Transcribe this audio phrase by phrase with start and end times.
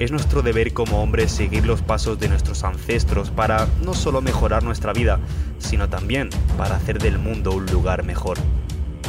[0.00, 4.62] es nuestro deber como hombres seguir los pasos de nuestros ancestros para no solo mejorar
[4.62, 5.20] nuestra vida,
[5.58, 8.38] sino también para hacer del mundo un lugar mejor.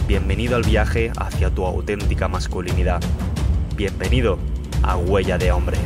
[0.06, 3.02] Bienvenido al viaje hacia tu auténtica masculinidad.
[3.78, 4.38] Bienvenido
[4.84, 5.78] a Huella de Hombre.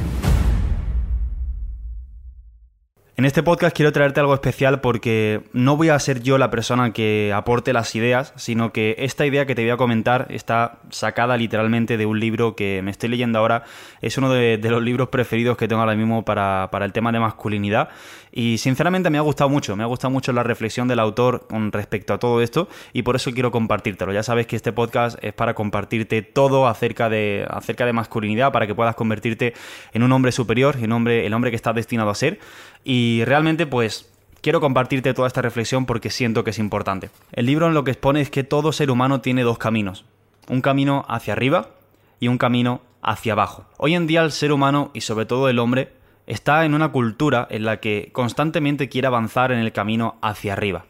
[3.17, 6.91] En este podcast quiero traerte algo especial porque no voy a ser yo la persona
[6.91, 11.37] que aporte las ideas, sino que esta idea que te voy a comentar está sacada
[11.37, 13.63] literalmente de un libro que me estoy leyendo ahora.
[14.01, 17.21] Es uno de, los libros preferidos que tengo ahora mismo para, para, el tema de
[17.21, 17.87] masculinidad.
[18.33, 21.71] Y sinceramente me ha gustado mucho, me ha gustado mucho la reflexión del autor con
[21.71, 24.11] respecto a todo esto y por eso quiero compartírtelo.
[24.11, 28.67] Ya sabes que este podcast es para compartirte todo acerca de, acerca de masculinidad, para
[28.67, 29.53] que puedas convertirte
[29.93, 32.39] en un hombre superior, en hombre, el hombre que estás destinado a ser.
[32.85, 34.09] Y realmente, pues,
[34.41, 37.09] quiero compartirte toda esta reflexión porque siento que es importante.
[37.33, 40.05] El libro en lo que expone es que todo ser humano tiene dos caminos.
[40.47, 41.71] Un camino hacia arriba
[42.19, 43.65] y un camino hacia abajo.
[43.77, 45.91] Hoy en día el ser humano y sobre todo el hombre
[46.27, 50.85] está en una cultura en la que constantemente quiere avanzar en el camino hacia arriba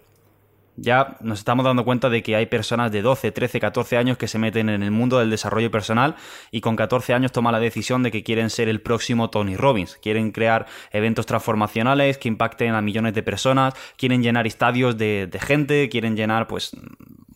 [0.78, 4.28] ya nos estamos dando cuenta de que hay personas de 12, 13, 14 años que
[4.28, 6.16] se meten en el mundo del desarrollo personal
[6.52, 9.98] y con 14 años toman la decisión de que quieren ser el próximo Tony Robbins,
[10.02, 15.40] quieren crear eventos transformacionales que impacten a millones de personas, quieren llenar estadios de, de
[15.40, 16.72] gente, quieren llenar pues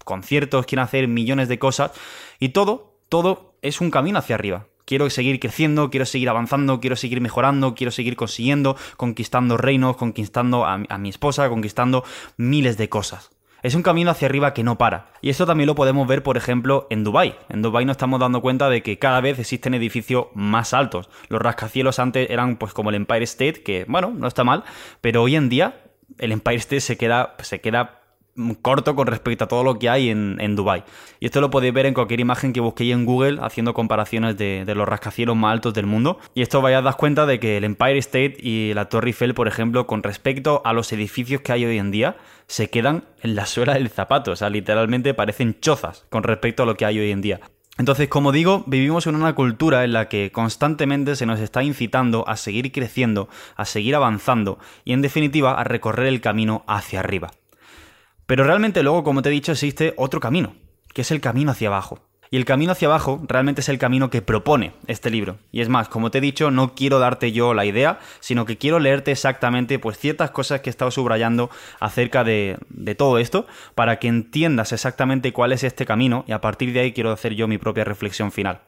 [0.05, 1.91] conciertos, quieren hacer millones de cosas.
[2.39, 6.95] Y todo, todo es un camino hacia arriba quiero seguir creciendo, quiero seguir avanzando, quiero
[6.95, 12.03] seguir mejorando, quiero seguir consiguiendo, conquistando reinos, conquistando a, mi esposa, conquistando
[12.37, 13.29] miles de cosas.
[13.61, 15.11] Es un camino hacia arriba que no para.
[15.21, 17.37] Y esto también lo podemos ver, por ejemplo, en Dubai.
[17.49, 21.11] En Dubai nos estamos dando cuenta de que cada vez existen edificios más altos.
[21.27, 24.63] Los rascacielos antes eran pues como el Empire State, que bueno, no está mal,
[25.01, 25.83] pero hoy en día
[26.17, 27.98] el Empire State se queda, se queda
[28.61, 30.83] corto con respecto a todo lo que hay en, Dubai.
[31.19, 34.73] Y esto lo podéis ver en cualquier imagen que busquéis en Google haciendo comparaciones de,
[34.75, 36.19] los rascacielos más altos del mundo.
[36.33, 39.33] Y esto vais a dar cuenta de que el Empire State y la Torre Eiffel,
[39.33, 42.17] por ejemplo, con respecto a los edificios que hay hoy en día,
[42.47, 44.31] se quedan en la suela del zapato.
[44.31, 47.41] O sea, literalmente parecen chozas con respecto a lo que hay hoy en día.
[47.79, 52.27] Entonces, como digo, vivimos en una cultura en la que constantemente se nos está incitando
[52.27, 57.31] a seguir creciendo, a seguir avanzando y en definitiva a recorrer el camino hacia arriba.
[58.29, 60.53] Pero realmente luego, como te he dicho, existe otro camino,
[60.93, 62.07] que es el camino hacia abajo.
[62.29, 65.39] Y el camino hacia abajo realmente es el camino que propone este libro.
[65.51, 68.59] Y es más, como te he dicho, no quiero darte yo la idea, sino que
[68.59, 73.47] quiero leerte exactamente pues ciertas cosas que he estado subrayando acerca de, de todo esto,
[73.73, 77.33] para que entiendas exactamente cuál es este camino y a partir de ahí quiero hacer
[77.33, 78.59] yo mi propia reflexión final.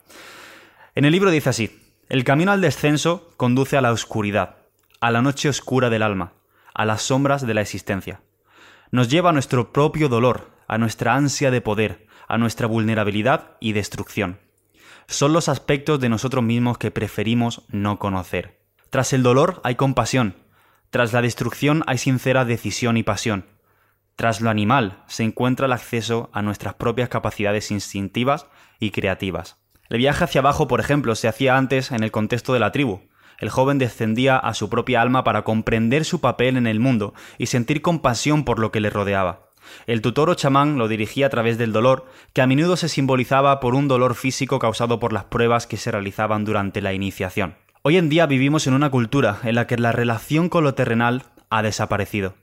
[0.95, 1.79] En el libro dice así,
[2.09, 4.55] el camino al descenso conduce a la oscuridad,
[5.01, 6.33] a la noche oscura del alma,
[6.73, 8.21] a las sombras de la existencia
[8.91, 13.73] nos lleva a nuestro propio dolor, a nuestra ansia de poder, a nuestra vulnerabilidad y
[13.73, 14.39] destrucción.
[15.07, 18.61] Son los aspectos de nosotros mismos que preferimos no conocer.
[18.89, 20.35] Tras el dolor hay compasión,
[20.89, 23.45] tras la destrucción hay sincera decisión y pasión.
[24.17, 28.47] Tras lo animal se encuentra el acceso a nuestras propias capacidades instintivas
[28.79, 29.57] y creativas.
[29.89, 33.01] El viaje hacia abajo, por ejemplo, se hacía antes en el contexto de la tribu,
[33.41, 37.47] el joven descendía a su propia alma para comprender su papel en el mundo y
[37.47, 39.49] sentir compasión por lo que le rodeaba.
[39.87, 43.59] El tutor o chamán lo dirigía a través del dolor, que a menudo se simbolizaba
[43.59, 47.55] por un dolor físico causado por las pruebas que se realizaban durante la iniciación.
[47.81, 51.23] Hoy en día vivimos en una cultura en la que la relación con lo terrenal
[51.49, 52.35] ha desaparecido,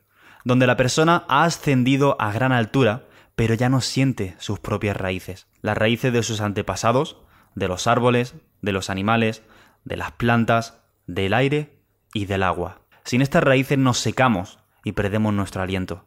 [0.44, 3.04] donde la persona ha ascendido a gran altura,
[3.36, 7.18] pero ya no siente sus propias raíces, las raíces de sus antepasados,
[7.54, 9.42] de los árboles, de los animales,
[9.84, 11.81] de las plantas, del aire
[12.15, 12.83] y del agua.
[13.03, 16.05] Sin estas raíces nos secamos y perdemos nuestro aliento.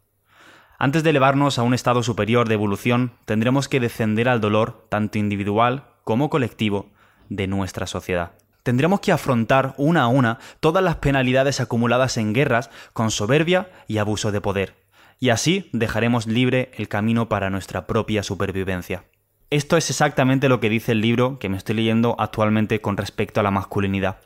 [0.78, 5.18] Antes de elevarnos a un estado superior de evolución, tendremos que descender al dolor, tanto
[5.18, 6.90] individual como colectivo,
[7.30, 8.34] de nuestra sociedad.
[8.64, 13.98] Tendremos que afrontar una a una todas las penalidades acumuladas en guerras con soberbia y
[13.98, 14.76] abuso de poder,
[15.20, 19.06] y así dejaremos libre el camino para nuestra propia supervivencia.
[19.50, 23.40] Esto es exactamente lo que dice el libro que me estoy leyendo actualmente con respecto
[23.40, 24.18] a la masculinidad.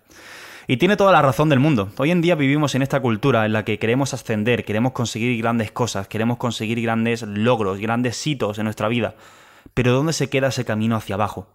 [0.67, 1.89] Y tiene toda la razón del mundo.
[1.97, 5.71] Hoy en día vivimos en esta cultura en la que queremos ascender, queremos conseguir grandes
[5.71, 9.13] cosas, queremos conseguir grandes logros, grandes hitos en nuestra vida.
[9.75, 11.47] Pero ¿dónde se queda ese camino hacia abajo?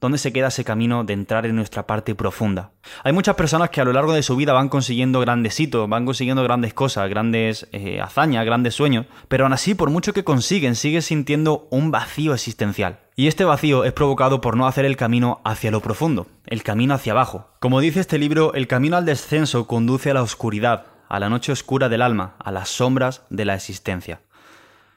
[0.00, 2.72] ¿Dónde se queda ese camino de entrar en nuestra parte profunda?
[3.04, 6.04] Hay muchas personas que a lo largo de su vida van consiguiendo grandes hitos, van
[6.04, 10.74] consiguiendo grandes cosas, grandes eh, hazañas, grandes sueños, pero aún así, por mucho que consiguen,
[10.74, 12.98] sigue sintiendo un vacío existencial.
[13.18, 16.94] Y este vacío es provocado por no hacer el camino hacia lo profundo, el camino
[16.94, 17.50] hacia abajo.
[17.58, 21.50] Como dice este libro, el camino al descenso conduce a la oscuridad, a la noche
[21.50, 24.20] oscura del alma, a las sombras de la existencia.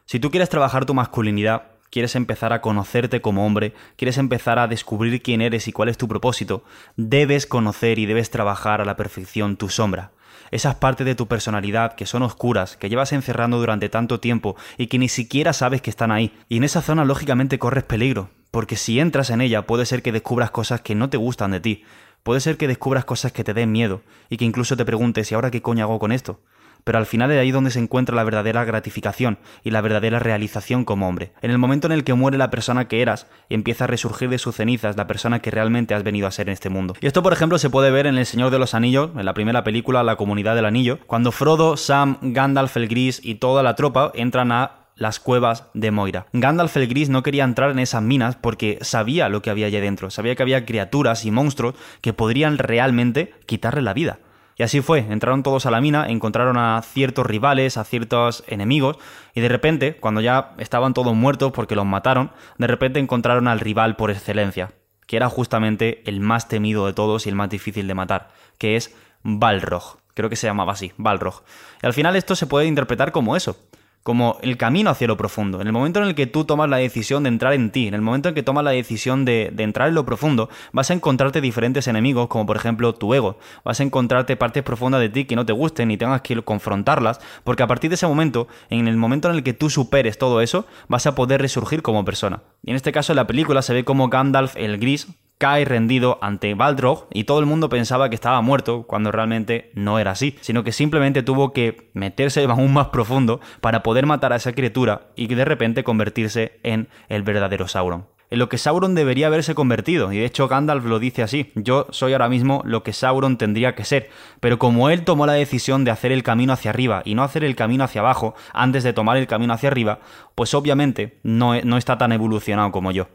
[0.06, 4.68] Si tú quieres trabajar tu masculinidad, quieres empezar a conocerte como hombre, quieres empezar a
[4.68, 6.64] descubrir quién eres y cuál es tu propósito,
[6.98, 10.12] debes conocer y debes trabajar a la perfección tu sombra.
[10.52, 14.88] Esas partes de tu personalidad que son oscuras, que llevas encerrando durante tanto tiempo y
[14.88, 16.34] que ni siquiera sabes que están ahí.
[16.50, 20.12] Y en esa zona lógicamente corres peligro, porque si entras en ella puede ser que
[20.12, 21.84] descubras cosas que no te gustan de ti,
[22.24, 25.36] puede ser que descubras cosas que te den miedo y que incluso te preguntes ¿y
[25.36, 26.42] ahora qué coño hago con esto?
[26.84, 30.86] Pero al final es ahí donde se encuentra la verdadera gratificación y la verdadera realización
[30.86, 31.34] como hombre.
[31.42, 34.30] En el momento en el que muere la persona que eras y empieza a resurgir
[34.30, 36.96] de sus cenizas la persona que realmente has venido a ser en este mundo.
[37.02, 39.34] Y esto, por ejemplo, se puede ver en El Señor de los Anillos, en la
[39.34, 43.76] primera película, La Comunidad del Anillo, cuando Frodo, Sam, Gandalf el Gris y toda la
[43.76, 46.28] tropa entran a las cuevas de Moira.
[46.34, 49.80] Gandalf el Gris no quería entrar en esas minas porque sabía lo que había allí
[49.80, 54.20] dentro, sabía que había criaturas y monstruos que podrían realmente quitarle la vida.
[54.62, 58.98] Y así fue, entraron todos a la mina, encontraron a ciertos rivales, a ciertos enemigos,
[59.34, 63.60] y de repente, cuando ya estaban todos muertos porque los mataron, de repente encontraron al
[63.60, 64.72] rival por excelencia,
[65.08, 68.30] que era justamente el más temido de todos y el más difícil de matar,
[68.60, 69.98] que es Balrog.
[70.14, 71.42] Creo que se llamaba así, Balrog.
[71.82, 73.58] Y al final esto se puede interpretar como eso
[74.04, 75.62] como el camino hacia lo profundo.
[75.62, 77.94] En el momento en el que tú tomas la decisión de entrar en ti, en
[77.94, 81.42] el momento en que tomas la decisión de, entrar en lo profundo, vas a encontrarte
[81.42, 83.38] diferentes enemigos, como por ejemplo tu ego.
[83.64, 87.20] Vas a encontrarte partes profundas de ti que no te gusten y tengas que confrontarlas,
[87.44, 90.42] porque a partir de ese momento, en el momento en el que tú superes todo
[90.42, 92.42] eso, vas a poder resurgir como persona.
[92.64, 95.08] Y en este caso en la película se ve como Gandalf el gris
[95.42, 99.98] cae rendido ante Balrog y todo el mundo pensaba que estaba muerto cuando realmente no
[99.98, 104.36] era así, sino que simplemente tuvo que meterse aún más profundo para poder matar a
[104.36, 109.28] esa criatura y de repente convertirse en el verdadero Sauron en lo que Sauron debería
[109.28, 112.94] haberse convertido, y de hecho Gandalf lo dice así, yo soy ahora mismo lo que
[112.94, 114.10] Sauron tendría que ser,
[114.40, 117.44] pero como él tomó la decisión de hacer el camino hacia arriba y no hacer
[117.44, 120.00] el camino hacia abajo antes de tomar el camino hacia arriba,
[120.34, 123.10] pues obviamente no, no está tan evolucionado como yo.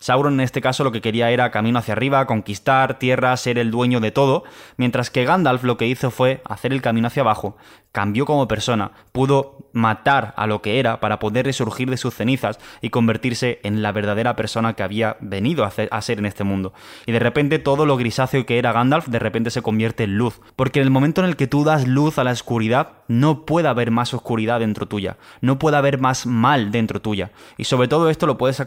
[0.00, 3.70] Sauron en este caso lo que quería era camino hacia arriba, conquistar tierra, ser el
[3.70, 4.44] dueño de todo,
[4.78, 7.58] mientras que Gandalf lo que hizo fue hacer el camino hacia abajo,
[7.92, 12.58] cambió como persona, pudo matar a lo que era para poder resurgir de sus cenizas
[12.80, 16.72] y convertirse en la verdadera persona que había venido a, ser en este mundo.
[17.06, 20.40] Y de repente todo lo grisáceo que era Gandalf de repente se convierte en luz,
[20.56, 23.68] porque en el momento en el que tú das luz a la oscuridad, no puede
[23.68, 27.32] haber más oscuridad dentro tuya, no puede haber más mal dentro tuya.
[27.56, 28.62] Y sobre todo esto lo puedes,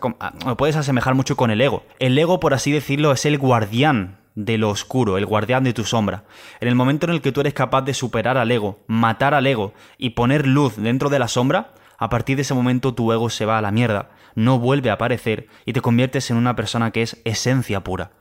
[0.45, 1.83] lo puedes asemejar mucho con el ego.
[1.99, 5.83] El ego, por así decirlo, es el guardián de lo oscuro, el guardián de tu
[5.83, 6.23] sombra.
[6.59, 9.47] En el momento en el que tú eres capaz de superar al ego, matar al
[9.47, 13.29] ego y poner luz dentro de la sombra, a partir de ese momento tu ego
[13.29, 16.91] se va a la mierda, no vuelve a aparecer y te conviertes en una persona
[16.91, 18.11] que es esencia pura,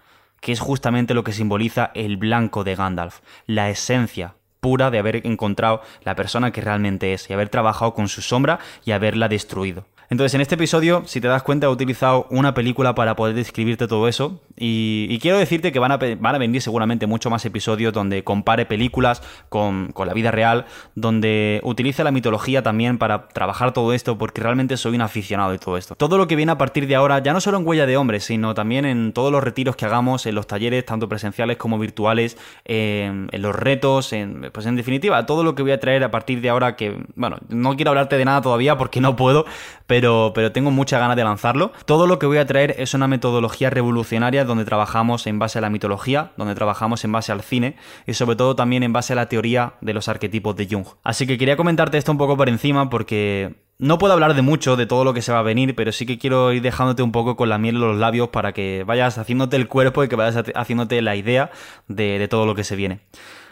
[0.40, 5.26] que es justamente lo que simboliza el blanco de Gandalf, la esencia pura de haber
[5.26, 9.86] encontrado la persona que realmente es y haber trabajado con su sombra y haberla destruido.
[10.12, 13.88] Entonces, en este episodio, si te das cuenta, he utilizado una película para poder describirte
[13.88, 14.42] todo eso.
[14.58, 18.66] Y, quiero decirte que van a, van a, venir seguramente mucho más episodios donde compare
[18.66, 24.42] películas con, la vida real, donde utilice la mitología también para trabajar todo esto, porque
[24.42, 25.94] realmente soy un aficionado de todo esto.
[25.94, 28.24] Todo lo que viene a partir de ahora, ya no solo en Huella de Hombres,
[28.24, 32.36] sino también en todos los retiros que hagamos, en los talleres, tanto presenciales como virtuales,
[32.66, 36.10] en, en los retos, en, pues en definitiva, todo lo que voy a traer a
[36.10, 39.46] partir de ahora, que, bueno, no quiero hablarte de nada todavía porque no puedo,
[39.86, 40.01] pero
[40.34, 41.72] pero, tengo mucha ganas de lanzarlo.
[41.84, 45.62] Todo lo que voy a traer es una metodología revolucionaria donde trabajamos en base a
[45.62, 49.16] la mitología, donde trabajamos en base al cine y sobre todo también en base a
[49.16, 50.86] la teoría de los arquetipos de Jung.
[51.02, 54.76] Así que quería comentarte esto un poco por encima porque no puedo hablar de mucho
[54.76, 57.10] de todo lo que se va a venir, pero sí que quiero ir dejándote un
[57.10, 60.16] poco con la miel en los labios para que vayas haciéndote el cuerpo y que
[60.16, 61.50] vayas haciéndote la idea
[61.88, 63.00] de, todo lo que se viene.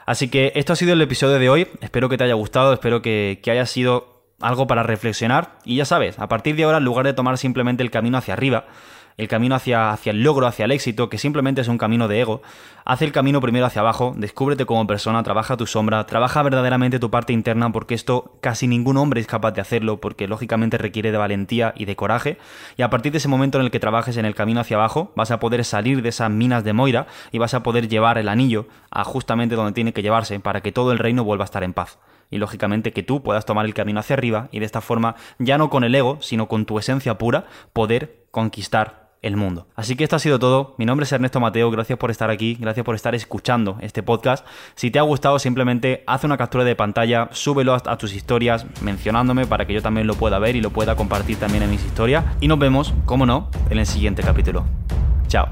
[0.07, 1.69] Así que esto ha sido el episodio de hoy.
[1.81, 6.19] Espero que te haya gustado, espero que haya sido algo para reflexionar y ya sabes,
[6.19, 8.65] a partir de ahora, en lugar de tomar simplemente el camino hacia arriba,
[9.17, 12.21] el camino hacia, hacia el logro, hacia el éxito, que simplemente es un camino de
[12.21, 12.41] ego,
[12.87, 17.11] haz el camino primero hacia abajo, descúbrete como persona, trabaja tu sombra, trabaja verdaderamente tu
[17.11, 21.19] parte interna, porque esto casi ningún hombre es capaz de hacerlo, porque lógicamente requiere de
[21.19, 22.39] valentía y de coraje,
[22.79, 25.13] y a partir de ese momento en el que trabajes en el camino hacia abajo,
[25.17, 28.29] vas a poder salir de esas minas de Moira y vas a poder llevar el
[28.29, 31.63] anillo a justamente donde tiene que llevarse, para que todo el reino vuelva a estar
[31.63, 31.99] en paz
[32.31, 35.59] y lógicamente que tú puedas tomar el camino hacia arriba y de esta forma, ya
[35.59, 39.67] no con el ego, sino con tu esencia pura, poder conquistar el mundo.
[39.75, 40.75] Así que esto ha sido todo.
[40.79, 44.47] Mi nombre es Ernesto Mateo, gracias por estar aquí, gracias por estar escuchando este podcast.
[44.75, 49.47] Si te ha gustado, simplemente haz una captura de pantalla, súbelo a, tus historias mencionándome
[49.47, 52.25] para que yo también lo pueda ver y lo pueda compartir también en mis historias.
[52.41, 54.65] Y nos vemos, como no, en el siguiente capítulo.
[55.29, 55.49] Chao.